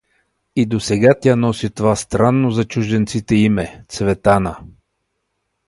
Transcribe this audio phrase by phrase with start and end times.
[0.55, 4.59] И досега тя носи това странно за чужденците име: „Цветана“.